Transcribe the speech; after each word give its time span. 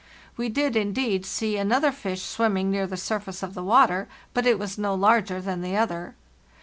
We 0.35 0.49
did, 0.49 0.75
indeed, 0.75 1.27
see 1.27 1.57
another 1.57 1.91
fish 1.91 2.23
swimming 2.23 2.71
near 2.71 2.87
the 2.87 2.97
surface 2.97 3.43
of 3.43 3.53
the 3.53 3.61
water, 3.61 4.07
but 4.33 4.47
it 4.47 4.57
was 4.57 4.79
no 4.79 4.95
larger 4.95 5.39
than 5.39 5.61
the 5.61 5.77
other. 5.77 6.15